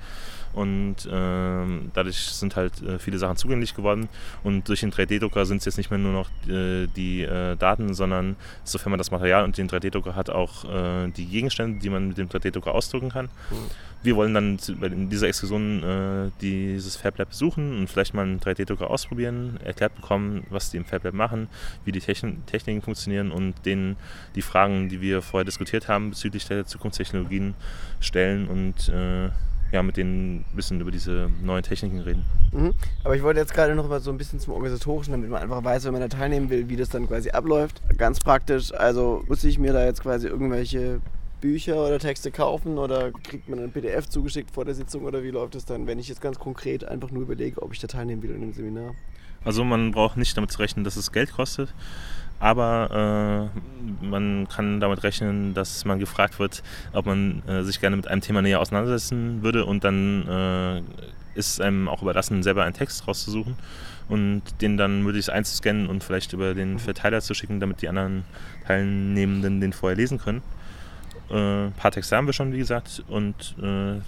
Und 0.53 1.07
ähm, 1.11 1.91
dadurch 1.93 2.17
sind 2.17 2.55
halt 2.55 2.81
äh, 2.81 2.99
viele 2.99 3.17
Sachen 3.17 3.37
zugänglich 3.37 3.75
geworden. 3.75 4.09
Und 4.43 4.67
durch 4.67 4.81
den 4.81 4.91
3D-Drucker 4.91 5.45
sind 5.45 5.57
es 5.57 5.65
jetzt 5.65 5.77
nicht 5.77 5.91
mehr 5.91 5.99
nur 5.99 6.13
noch 6.13 6.29
äh, 6.47 6.87
die 6.87 7.21
äh, 7.21 7.55
Daten, 7.55 7.93
sondern 7.93 8.35
sofern 8.63 8.91
man 8.91 8.97
das 8.97 9.11
Material 9.11 9.43
und 9.43 9.57
den 9.57 9.69
3D-Drucker 9.69 10.15
hat, 10.15 10.29
auch 10.29 10.65
äh, 10.65 11.09
die 11.09 11.25
Gegenstände, 11.25 11.79
die 11.79 11.89
man 11.89 12.09
mit 12.09 12.17
dem 12.17 12.29
3D-Drucker 12.29 12.73
ausdrucken 12.73 13.09
kann. 13.09 13.25
Mhm. 13.51 13.89
Wir 14.01 14.15
wollen 14.15 14.33
dann 14.33 14.57
in 14.81 15.09
dieser 15.09 15.27
Exkursion 15.27 15.83
äh, 15.83 16.31
dieses 16.39 16.95
FabLab 16.95 17.29
besuchen 17.29 17.77
und 17.77 17.89
vielleicht 17.89 18.13
mal 18.13 18.21
einen 18.21 18.39
3D-Drucker 18.39 18.89
ausprobieren, 18.89 19.59
erklärt 19.61 19.93
bekommen, 19.95 20.45
was 20.49 20.71
die 20.71 20.77
im 20.77 20.85
FabLab 20.85 21.13
machen, 21.13 21.49
wie 21.83 21.91
die 21.91 21.99
Techn 21.99 22.45
Techniken 22.45 22.81
funktionieren 22.81 23.29
und 23.29 23.55
denen 23.65 23.97
die 24.35 24.41
Fragen, 24.41 24.87
die 24.87 25.01
wir 25.01 25.21
vorher 25.21 25.43
diskutiert 25.43 25.89
haben 25.89 26.11
bezüglich 26.11 26.47
der 26.47 26.65
Zukunftstechnologien 26.65 27.55
stellen 27.99 28.47
und 28.47 28.87
äh, 28.87 29.31
ja, 29.71 29.83
mit 29.83 29.97
denen 29.97 30.37
ein 30.37 30.55
bisschen 30.55 30.81
über 30.81 30.91
diese 30.91 31.29
neuen 31.41 31.63
Techniken 31.63 31.99
reden. 31.99 32.25
Mhm. 32.51 32.73
Aber 33.03 33.15
ich 33.15 33.23
wollte 33.23 33.39
jetzt 33.39 33.53
gerade 33.53 33.75
noch 33.75 33.87
mal 33.87 33.99
so 33.99 34.11
ein 34.11 34.17
bisschen 34.17 34.39
zum 34.39 34.53
Organisatorischen, 34.53 35.11
damit 35.11 35.29
man 35.29 35.41
einfach 35.41 35.63
weiß, 35.63 35.85
wenn 35.85 35.93
man 35.93 36.01
da 36.01 36.07
teilnehmen 36.07 36.49
will, 36.49 36.69
wie 36.69 36.75
das 36.75 36.89
dann 36.89 37.07
quasi 37.07 37.29
abläuft. 37.29 37.81
Ganz 37.97 38.19
praktisch, 38.19 38.73
also 38.73 39.23
muss 39.27 39.43
ich 39.43 39.59
mir 39.59 39.73
da 39.73 39.85
jetzt 39.85 40.01
quasi 40.01 40.27
irgendwelche 40.27 41.01
Bücher 41.41 41.85
oder 41.85 41.99
Texte 41.99 42.31
kaufen 42.31 42.77
oder 42.77 43.11
kriegt 43.11 43.47
man 43.47 43.59
ein 43.59 43.71
PDF 43.71 44.09
zugeschickt 44.09 44.51
vor 44.51 44.65
der 44.65 44.73
Sitzung 44.73 45.03
oder 45.03 45.23
wie 45.23 45.29
läuft 45.29 45.55
es 45.55 45.65
dann, 45.65 45.87
wenn 45.87 45.99
ich 45.99 46.09
jetzt 46.09 46.21
ganz 46.21 46.37
konkret 46.37 46.83
einfach 46.83 47.11
nur 47.11 47.23
überlege, 47.23 47.61
ob 47.61 47.73
ich 47.73 47.79
da 47.79 47.87
teilnehmen 47.87 48.23
will 48.23 48.31
in 48.31 48.41
dem 48.41 48.53
Seminar? 48.53 48.93
Also 49.45 49.63
man 49.63 49.91
braucht 49.91 50.17
nicht 50.17 50.35
damit 50.35 50.51
zu 50.51 50.59
rechnen, 50.59 50.83
dass 50.83 50.97
es 50.97 51.11
Geld 51.13 51.31
kostet, 51.31 51.73
aber 52.39 53.49
äh, 53.51 54.05
man 54.05 54.47
kann 54.47 54.79
damit 54.79 55.03
rechnen, 55.03 55.53
dass 55.53 55.85
man 55.85 55.99
gefragt 55.99 56.39
wird, 56.39 56.63
ob 56.93 57.05
man 57.05 57.41
äh, 57.47 57.63
sich 57.63 57.79
gerne 57.81 57.95
mit 57.95 58.07
einem 58.07 58.21
Thema 58.21 58.41
näher 58.41 58.59
auseinandersetzen 58.59 59.43
würde 59.43 59.65
und 59.65 59.83
dann 59.83 60.27
äh, 60.27 60.81
ist 61.35 61.61
einem 61.61 61.87
auch 61.87 62.01
überlassen, 62.01 62.43
selber 62.43 62.63
einen 62.63 62.73
Text 62.73 63.07
rauszusuchen 63.07 63.55
und 64.09 64.41
den 64.61 64.77
dann 64.77 65.03
möglichst 65.03 65.29
einzuscannen 65.29 65.87
und 65.87 66.03
vielleicht 66.03 66.33
über 66.33 66.53
den 66.53 66.73
mhm. 66.73 66.79
Verteiler 66.79 67.21
zu 67.21 67.33
schicken, 67.33 67.59
damit 67.59 67.81
die 67.81 67.89
anderen 67.89 68.23
Teilnehmenden 68.65 69.61
den 69.61 69.71
vorher 69.71 69.95
lesen 69.95 70.17
können. 70.17 70.41
Äh, 71.29 71.67
ein 71.67 71.73
paar 71.73 71.91
Texte 71.91 72.15
haben 72.15 72.25
wir 72.25 72.33
schon, 72.33 72.51
wie 72.51 72.57
gesagt. 72.57 73.03
Und 73.07 73.55
äh, 73.61 74.01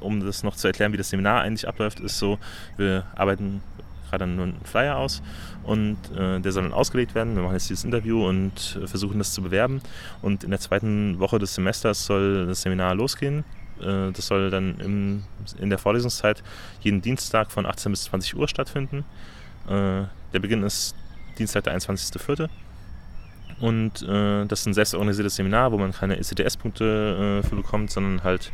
um 0.00 0.20
das 0.20 0.42
noch 0.42 0.56
zu 0.56 0.66
erklären, 0.66 0.92
wie 0.92 0.96
das 0.96 1.10
Seminar 1.10 1.42
eigentlich 1.42 1.68
abläuft, 1.68 2.00
ist 2.00 2.18
so, 2.18 2.38
wir 2.76 3.04
arbeiten 3.14 3.62
gerade 4.10 4.26
nur 4.26 4.44
einen 4.44 4.60
Flyer 4.64 4.96
aus 4.96 5.22
und 5.62 5.96
äh, 6.16 6.40
der 6.40 6.52
soll 6.52 6.64
dann 6.64 6.72
ausgelegt 6.72 7.14
werden. 7.14 7.36
Wir 7.36 7.42
machen 7.42 7.54
jetzt 7.54 7.70
dieses 7.70 7.84
Interview 7.84 8.26
und 8.26 8.78
äh, 8.82 8.86
versuchen 8.86 9.18
das 9.18 9.32
zu 9.32 9.42
bewerben. 9.42 9.80
Und 10.22 10.44
in 10.44 10.50
der 10.50 10.60
zweiten 10.60 11.18
Woche 11.18 11.38
des 11.38 11.54
Semesters 11.54 12.04
soll 12.06 12.46
das 12.46 12.62
Seminar 12.62 12.94
losgehen. 12.94 13.44
Äh, 13.80 14.12
das 14.12 14.26
soll 14.26 14.50
dann 14.50 14.78
im, 14.80 15.24
in 15.58 15.70
der 15.70 15.78
Vorlesungszeit 15.78 16.42
jeden 16.80 17.02
Dienstag 17.02 17.50
von 17.50 17.66
18 17.66 17.92
bis 17.92 18.04
20 18.04 18.36
Uhr 18.36 18.48
stattfinden. 18.48 19.04
Äh, 19.66 20.04
der 20.32 20.40
Beginn 20.40 20.62
ist 20.62 20.94
Dienstag, 21.38 21.64
der 21.64 21.78
21.04. 21.78 22.48
Und 23.60 24.02
äh, 24.02 24.46
das 24.46 24.60
ist 24.60 24.66
ein 24.66 24.74
selbstorganisiertes 24.74 25.36
Seminar, 25.36 25.70
wo 25.72 25.78
man 25.78 25.92
keine 25.92 26.18
ECTS-Punkte 26.18 27.42
äh, 27.44 27.46
für 27.46 27.56
bekommt, 27.56 27.90
sondern 27.90 28.24
halt 28.24 28.52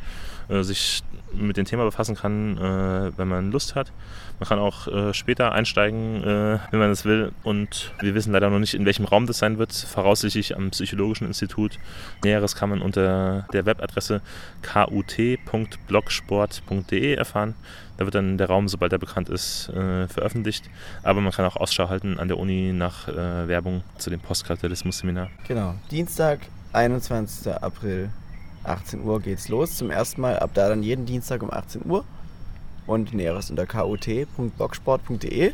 äh, 0.48 0.62
sich 0.62 1.02
mit 1.32 1.56
dem 1.56 1.64
Thema 1.64 1.84
befassen 1.84 2.14
kann, 2.14 2.58
äh, 2.58 3.10
wenn 3.16 3.28
man 3.28 3.50
Lust 3.52 3.74
hat. 3.74 3.90
Man 4.38 4.46
kann 4.48 4.58
auch 4.58 4.86
äh, 4.88 5.14
später 5.14 5.52
einsteigen, 5.52 6.22
äh, 6.22 6.58
wenn 6.70 6.80
man 6.80 6.90
es 6.90 7.04
will. 7.04 7.32
Und 7.42 7.92
wir 8.00 8.14
wissen 8.14 8.32
leider 8.32 8.48
noch 8.50 8.58
nicht, 8.58 8.74
in 8.74 8.84
welchem 8.84 9.06
Raum 9.06 9.26
das 9.26 9.38
sein 9.38 9.56
wird. 9.58 9.72
Voraussichtlich 9.72 10.56
am 10.56 10.70
Psychologischen 10.70 11.26
Institut. 11.26 11.78
Näheres 12.22 12.54
kann 12.54 12.70
man 12.70 12.80
unter 12.82 13.48
der 13.52 13.66
Webadresse 13.66 14.20
kut.blogsport.de 14.62 17.14
erfahren. 17.14 17.54
Da 17.96 18.04
wird 18.04 18.14
dann 18.14 18.36
der 18.36 18.48
Raum, 18.48 18.68
sobald 18.68 18.92
er 18.92 18.98
bekannt 18.98 19.30
ist, 19.30 19.70
äh, 19.70 20.06
veröffentlicht. 20.08 20.68
Aber 21.02 21.22
man 21.22 21.32
kann 21.32 21.46
auch 21.46 21.56
Ausschau 21.56 21.88
halten 21.88 22.18
an 22.18 22.28
der 22.28 22.36
Uni 22.38 22.74
nach 22.74 23.08
äh, 23.08 23.48
Werbung 23.48 23.82
zu 23.96 24.10
dem 24.10 24.20
Postkapitalismus-Seminar. 24.20 25.30
Genau. 25.48 25.76
Dienstag, 25.90 26.40
21. 26.74 27.54
April, 27.54 28.10
18 28.68 29.02
Uhr 29.02 29.20
geht's 29.20 29.48
los. 29.48 29.76
Zum 29.76 29.90
ersten 29.90 30.20
Mal 30.20 30.38
ab 30.38 30.50
da 30.54 30.68
dann 30.68 30.82
jeden 30.82 31.06
Dienstag 31.06 31.42
um 31.42 31.50
18 31.50 31.82
Uhr. 31.86 32.04
Und 32.86 33.14
Näheres 33.14 33.50
unter 33.50 33.66
kut.blogsport.de. 33.66 35.52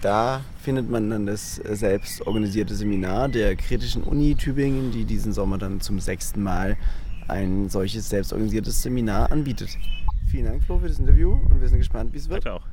Da 0.00 0.42
findet 0.62 0.90
man 0.90 1.10
dann 1.10 1.26
das 1.26 1.56
selbst 1.56 2.26
organisierte 2.26 2.74
Seminar 2.74 3.28
der 3.28 3.56
Kritischen 3.56 4.04
Uni 4.04 4.34
Tübingen, 4.36 4.92
die 4.92 5.04
diesen 5.04 5.32
Sommer 5.32 5.58
dann 5.58 5.80
zum 5.80 5.98
sechsten 5.98 6.42
Mal 6.42 6.76
ein 7.26 7.68
solches 7.68 8.08
selbstorganisiertes 8.08 8.82
Seminar 8.82 9.32
anbietet. 9.32 9.70
Vielen 10.30 10.44
Dank, 10.44 10.62
Flo, 10.62 10.78
für 10.78 10.88
das 10.88 10.98
Interview 10.98 11.32
und 11.32 11.60
wir 11.60 11.68
sind 11.68 11.78
gespannt, 11.78 12.12
wie 12.12 12.18
es 12.18 12.28
wird. 12.28 12.44
Danke 12.44 12.60
auch. 12.60 12.66